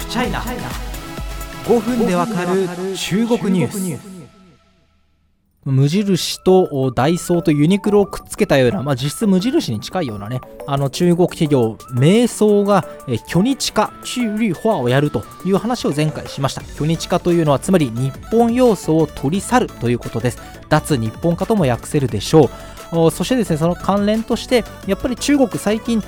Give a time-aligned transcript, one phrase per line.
[0.00, 0.40] フチャイナ
[1.66, 2.66] 5分でわかる
[2.96, 4.20] 中国ニュース。
[5.66, 12.86] 無印とダイソーとユニクロをくっつけたような、まあ、実質無印に近いようなねあの中国企業瞑想が
[13.28, 16.62] 巨日化中立化をやるという話を前回しました。
[16.62, 20.38] 巨日化というのはつまり日本要素を取り去るということです。
[20.70, 23.10] 脱日本化とも訳せるでしょう。
[23.12, 26.02] そしてですねその関連としてやっぱり中国最近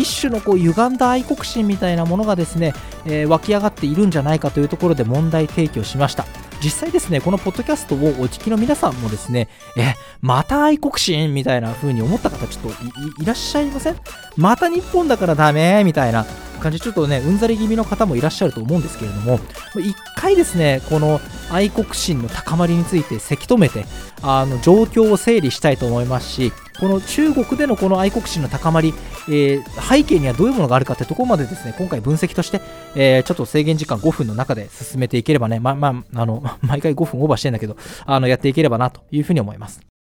[0.00, 6.24] 一種のこう歪んだ愛国心みたいなものがですね、えー、湧き上がっているんじゃないかというところで問題提起をしました。
[6.62, 13.96] 実際ですねこのポッドキャストをお聞きの皆さんもですねえまた愛国心みたいな風に思った方ちょっといらっしゃいません？
[14.36, 15.84] また日本だからダメ？
[15.84, 16.24] みたいな。
[16.56, 19.38] 感じちょっとねうんざり気味の方もいらっしゃると思うんですけれども
[19.74, 23.84] 一回ですねこの愛国心の高まりについてせき止めて
[24.22, 28.92] あの状況を整理したいと思いますしこの中国でのこの愛国心の高まり、
[29.28, 32.60] えー、背景にはどういうものがあるかってところまでですね今回分析として、
[32.94, 39.95] えー、ちょっと制限時間5分の中で進めていければね、ままあの毎回5分オーバーしてんだけどあのやっていければなというふうに思います。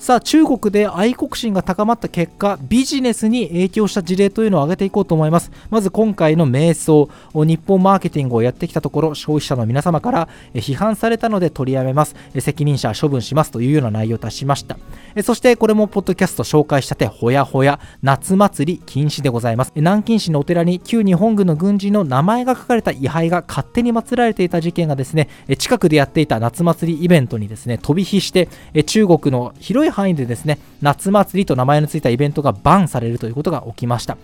[0.00, 5.52] さあ中国で愛国心が高まった結果ビジネスに影響した事例というのを挙げていこうと思います。
[5.68, 12.16] まず今回の瞑想日本マーケティングをやってきたところ消費者の皆様から批判されたので取りやめます。
[12.38, 14.78] 責任者処分しますというような内容を出しました。
[15.22, 19.72] そしてこれもポッドキャスト紹介したてほやほや夏祭り禁止でございます。
[19.74, 25.28] 南京市のお寺に旧日本軍の軍人の名前が書かれた位牌が勝手に祀られていた事件がですね
[25.58, 28.48] 近くでやっていた夏祭りイベントにですね飛び火して
[28.86, 34.16] 中国の広い範囲でですね夏祭りと名前の付いたイベントがバンされるということが起きました。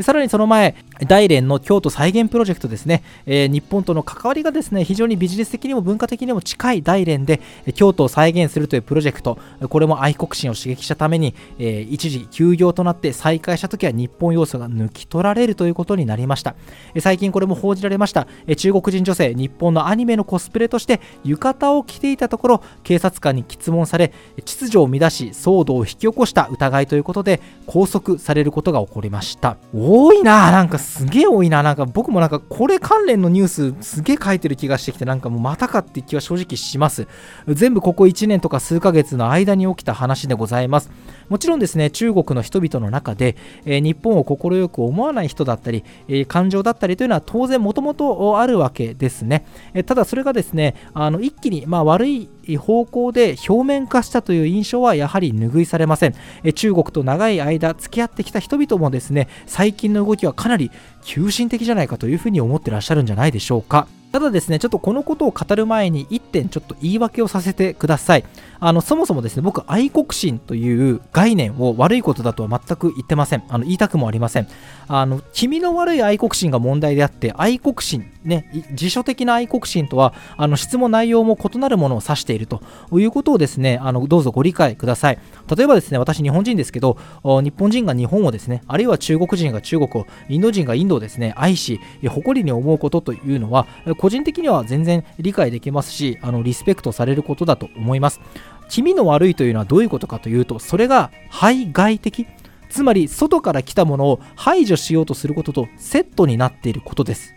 [0.00, 0.74] さらにその前、
[1.06, 7.40] 大連の京都再現プロジェクトですね、えー、日本との関わりがですね非常にビジネス的にも文化的にも近い大連で
[7.74, 16.54] 京都を再現するというプロジェクト、これも愛国心を刺激したために、えー、一時休業となって再開した時は日本要素が抜き取られるということになりました。
[17.00, 18.26] 最近これも報じられました。
[18.56, 24.12] 中国人女性、日本のアニメのコスプレとして浴衣を着ていたところ、警察官に詰問され、
[24.44, 29.56] 秩序を乱し、騒動を引き起こした疑いということで拘束されることが起こりました。
[29.84, 30.50] 多いな。
[30.50, 31.62] なんかすげえ多いな。
[31.62, 37.08] なんか僕もなんかこれ関連のニュースすげえ書いてる気がしてきてなんかもうまたかって気は正直します。
[37.48, 40.90] 全部ここ1年とか数ヶ月の間に起きた話でございます。
[41.32, 56.14] もちろんですね中国の人々の中で、えー、日本を快く思わない人だったり、えー、感情だったりというのは当然もともとあるわけですね、えー、ただそれがですねあの一気に、まあ、悪い方向で表面化したという印象はやはり拭いされません
[56.54, 60.70] 中国と長い間付き合ってきた人々もですね最近の動きはかなり
[61.02, 68.24] 急進的じゃないかというふうに思ってらっしゃるんじゃないでしょうかただですね、ちょっとこのことを語る前に1点ちょっと言い訳をさせてください。
[68.60, 73.44] あの、そもそもですね、僕、愛国心という概念を悪いことだとは全く言ってません。
[73.48, 74.48] あの、言いたくもありません。
[74.86, 82.62] あの、君の悪い愛国心が問題であって、愛国心、ね、辞書的な愛国心とは、あの、質も内容も異なるものを指していると
[82.92, 85.18] いうことをですね、あの、どうぞご理解ください。
[85.54, 93.66] 例えばですね、私、日本人ですけど、日本人が日本をですね、あるいは中国人が中国を、インド人がインドをですね、愛し、誇りに思うことというのは、
[93.96, 98.20] 個人的には全然理解できますしあのリスペクトされることだと思います。
[98.68, 102.26] 気味の悪いというのはどういうことかというとそれが排外的。
[102.70, 107.34] つまり外から来たものを排除しようとすることとセットになっていることです。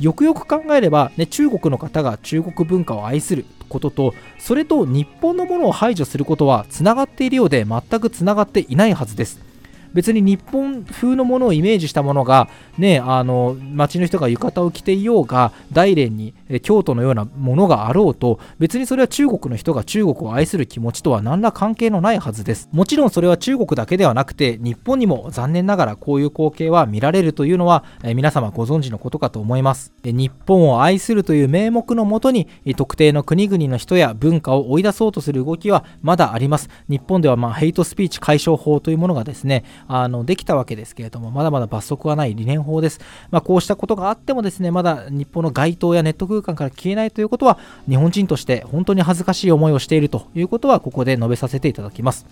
[0.00, 9.47] よくよく考えれば、ね、中国の方が中国文化を愛することとそれと日本のものを排除することはつながっているようで全くつながっていないはずです。
[9.94, 22.68] 別に日本風のものをイメージしたものが、ね、あの街の人が浴衣を着ていようが大連に京都のようなものがあろうと別にそれは中国の人が中国を愛する気持ちとは何ら関係のないはずです。
[22.72, 27.84] もちろんそれは中国だけではなくて日本にも残念ながらこういう光景は見られるというのは
[28.14, 29.92] 皆様ご存知のことかと思います。
[30.04, 36.68] 日本を愛するという名目のもとに特定の国々の人や文化を追い出そうとする動きはまだあります。
[36.88, 43.00] 日本ではまヘイトスピーチ解消法というものがですねあのできたわけですけれども、まだまだ罰則はない理念法です。
[43.30, 47.58] まあ、こうしたことがあってもですね、まだ日本の街頭やネット空間から消えないということは、
[47.88, 52.26] 日本人として本当に恥ずかしい思いをしているということは、ここで述べさせていただきます。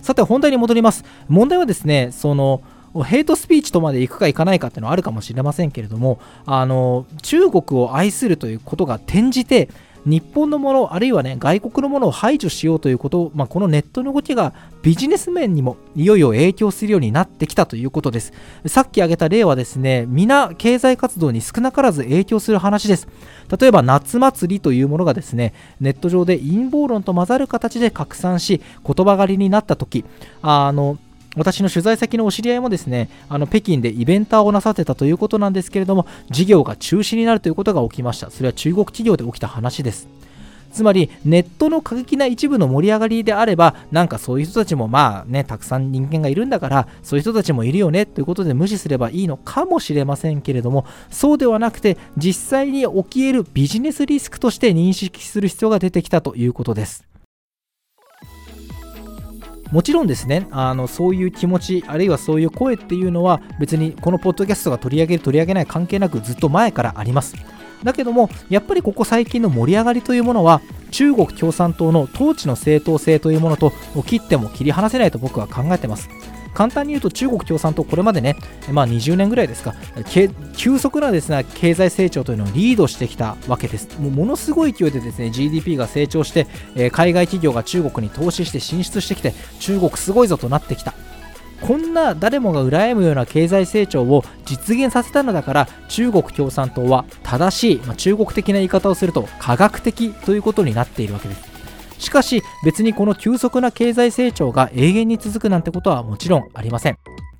[0.00, 1.04] さて、本題に戻ります。
[1.28, 2.62] 問題はですね、その、
[3.04, 9.70] ヘイトスピーチとまで行くか行かないかっていうのはあるかもしれませんけれどもあの中国を愛するということが転じて
[10.04, 14.52] 日本のものあるいはね外国のものを排除しようということまあ、このネットの動きが
[14.82, 18.32] ビジネス面にもいよいよ影響するようになってきたということです。
[18.66, 23.08] さっき挙げた例はですね皆経済活動に少なからず影響する話です。
[23.60, 30.04] 例えば夏祭りというものがですねネット上で陰謀論と混ざる形で拡散し言葉狩りになった時
[30.40, 30.98] あの
[31.36, 38.30] 私の取材先のお知り合いもですねあの北京でイベンターをなさってたということなんですけれども事業が中止になるということが起きました。
[38.30, 40.08] それは中国企業で起きた話です。
[40.72, 57.11] つまりネットの過激な一部の盛り上がりであればなんかそういう人たちもまあねたくさん人間がいるんだからそういう人たちもいるよねということで無視すればいいのかもしれませんけれどもそうではなくて実際に起き得るビジネスリスクとして認識する必要が出てきたということです。
[59.72, 67.34] もちろんですねあのそういう気持ちあるいはそういう声っていうのは別にこのポッドキャストが取り上げる取り上げない関係なくずっと前からあります。
[67.82, 70.60] だけどもやっぱりここ最近の盛り上がりというものは
[70.92, 73.72] 中国共産党の統治の正当性というものと
[74.06, 76.08] 切っても切り離せないと僕は考えてます。
[76.54, 78.36] 簡単に言うと中国共産党これまでね、
[78.70, 79.74] まあ、20年ぐらいですか
[80.56, 84.00] 急速なですね経済成長というのをリードしてきたわけです。
[84.00, 86.46] もうものすごい勢いでですね GDP が成長して、
[86.76, 90.94] え、海外企業が中国に投資して進出してきて中国すごいぞとなってきた。
[91.60, 101.51] こんな誰もが羨むような経済成長を実現させたのだから中国共産党は正しい、まあ、中国的な言い方をすると科学的ということになっているわけです。
[102.02, 106.98] しかし別にこの急速な経済成長が永遠に続くなんてことはもちろんありません。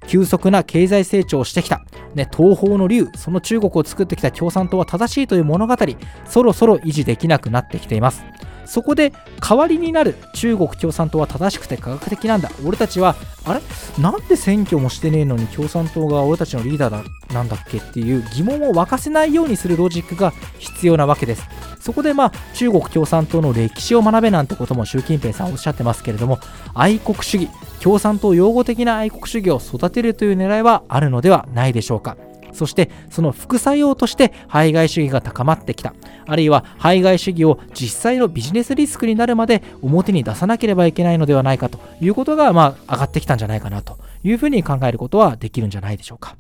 [0.09, 5.77] 急速な経済成長をしてきた、ね、東方の竜その中国を作ってきた共産党は正しいという物語
[6.25, 8.25] そろそろ維持できなくなってきています。
[8.65, 12.51] そこで代わりになる中国共産党は正しくて科学的なんだ。
[12.65, 13.61] 俺たちはあれ？
[14.01, 17.03] なんで選挙もしてねえのに共産党が俺たちのリーダーだ
[17.35, 21.43] なんだっけっていう疑問を沸かせないようにするロジックが必要なわけです。
[21.83, 26.39] そこでまあ中国共産党の歴史を学べなんてことも習近平さんおっしゃってますけれども
[26.75, 27.49] 愛国主義
[27.81, 32.17] 共産党擁護的な愛国主義を育てるという狙いはあるのではないでしょうか
[32.53, 35.95] そしてその副作用として排外主義が高まってきた
[36.27, 46.37] あるいは排外主義を実際のビジネスリスクになるまで表に出さなければいけないのではないかということが、まあ、上がってきたんじゃないかなというふうに考えることはできるんじゃないでしょうか。